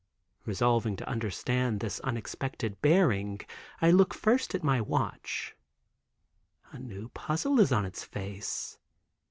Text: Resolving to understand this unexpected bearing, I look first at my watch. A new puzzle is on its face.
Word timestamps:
Resolving 0.45 0.95
to 0.95 1.07
understand 1.07 1.79
this 1.79 1.99
unexpected 1.99 2.81
bearing, 2.81 3.41
I 3.83 3.91
look 3.91 4.15
first 4.15 4.55
at 4.55 4.63
my 4.63 4.81
watch. 4.81 5.55
A 6.71 6.79
new 6.79 7.09
puzzle 7.09 7.59
is 7.59 7.71
on 7.71 7.85
its 7.85 8.03
face. 8.03 8.79